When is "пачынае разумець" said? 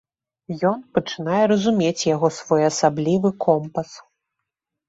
0.97-2.07